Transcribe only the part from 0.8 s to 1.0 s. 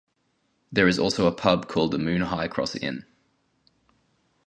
is